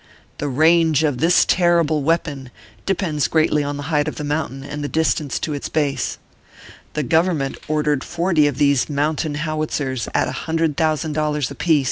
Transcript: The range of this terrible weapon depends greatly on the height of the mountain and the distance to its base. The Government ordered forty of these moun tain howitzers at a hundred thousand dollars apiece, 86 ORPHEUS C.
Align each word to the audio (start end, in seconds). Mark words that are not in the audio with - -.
The 0.39 0.47
range 0.47 1.03
of 1.03 1.19
this 1.19 1.45
terrible 1.45 2.01
weapon 2.01 2.49
depends 2.87 3.27
greatly 3.27 3.63
on 3.63 3.77
the 3.77 3.83
height 3.93 4.07
of 4.07 4.15
the 4.15 4.23
mountain 4.23 4.63
and 4.63 4.83
the 4.83 4.87
distance 4.87 5.37
to 5.37 5.53
its 5.53 5.69
base. 5.69 6.17
The 6.93 7.03
Government 7.03 7.55
ordered 7.67 8.03
forty 8.03 8.47
of 8.47 8.57
these 8.57 8.89
moun 8.89 9.17
tain 9.17 9.35
howitzers 9.35 10.09
at 10.15 10.27
a 10.27 10.31
hundred 10.31 10.75
thousand 10.75 11.13
dollars 11.13 11.51
apiece, 11.51 11.69
86 11.69 11.69
ORPHEUS 11.69 11.79
C. 11.79 11.79